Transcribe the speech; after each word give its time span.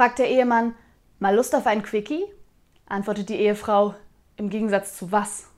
Fragt 0.00 0.18
der 0.18 0.30
Ehemann, 0.30 0.74
mal 1.18 1.36
Lust 1.36 1.54
auf 1.54 1.66
ein 1.66 1.82
Quickie? 1.82 2.24
Antwortet 2.86 3.28
die 3.28 3.36
Ehefrau, 3.36 3.94
im 4.36 4.48
Gegensatz 4.48 4.96
zu 4.96 5.12
was? 5.12 5.50